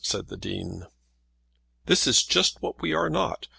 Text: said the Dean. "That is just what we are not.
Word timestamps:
said 0.03 0.29
the 0.29 0.35
Dean. 0.37 0.87
"That 1.85 2.07
is 2.07 2.23
just 2.23 2.59
what 2.59 2.81
we 2.81 2.91
are 2.91 3.07
not. 3.07 3.47